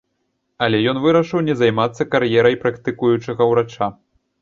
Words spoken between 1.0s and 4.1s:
вырашыў не займацца кар'ерай практыкуючага ўрача.